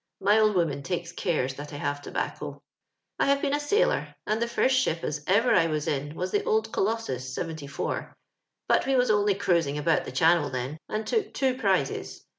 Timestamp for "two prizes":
11.35-12.25